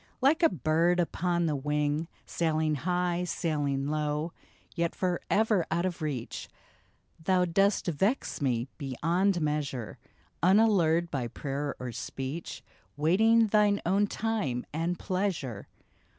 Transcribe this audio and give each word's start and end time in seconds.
Like 0.19 0.41
a 0.41 0.49
bird 0.49 0.99
upon 0.99 1.45
the 1.45 1.55
wing, 1.55 2.07
Sailing 2.25 2.73
high, 2.73 3.23
sailing 3.23 3.85
low, 3.85 4.33
Yet 4.75 4.95
forever 4.95 5.63
out 5.69 5.85
of 5.85 6.01
reach, 6.01 6.49
Thou 7.23 7.45
dost 7.45 7.85
vex 7.85 8.41
me 8.41 8.67
beyond 8.79 9.39
measure, 9.41 9.99
Unallured 10.41 11.11
by 11.11 11.27
prayer 11.27 11.75
or 11.79 11.91
speech, 11.91 12.63
Waiting 12.97 13.45
thine 13.45 13.79
own 13.85 14.07
time 14.07 14.65
and 14.73 14.97
pleasure 14.97 15.67